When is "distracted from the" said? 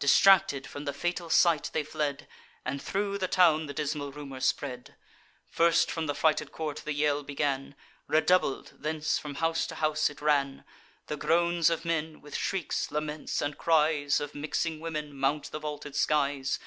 0.00-0.92